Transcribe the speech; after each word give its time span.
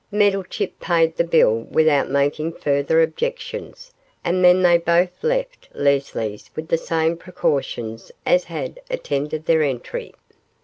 Meddlechip 0.11 0.79
paid 0.79 1.15
the 1.15 1.23
bill 1.23 1.59
without 1.69 2.09
making 2.09 2.53
further 2.53 3.03
objections, 3.03 3.93
and 4.23 4.43
then 4.43 4.63
they 4.63 4.79
both 4.79 5.23
left 5.23 5.69
Leslie's 5.75 6.49
with 6.55 6.69
the 6.69 6.75
same 6.79 7.15
precautions 7.15 8.11
as 8.25 8.45
had 8.45 8.81
attended 8.89 9.45
their 9.45 9.61
entry. 9.61 10.15